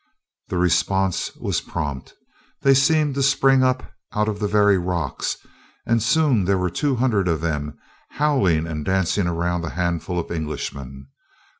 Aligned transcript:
The 0.49 0.57
response 0.57 1.35
was 1.35 1.61
prompt. 1.61 2.15
They 2.63 2.73
seemed 2.73 3.13
to 3.13 3.21
spring 3.21 3.63
up 3.63 3.93
out 4.11 4.27
of 4.27 4.39
the 4.39 4.47
very 4.47 4.79
rocks, 4.79 5.37
and 5.85 6.01
soon 6.01 6.45
there 6.45 6.57
were 6.57 6.71
two 6.71 6.95
hundred 6.95 7.27
of 7.27 7.41
them 7.41 7.77
howling 8.09 8.65
and 8.65 8.83
dancing 8.83 9.27
around 9.27 9.61
the 9.61 9.69
handful 9.77 10.17
of 10.17 10.31
Englishmen. 10.31 11.05